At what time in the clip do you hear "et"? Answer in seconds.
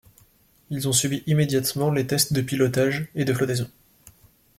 3.13-3.23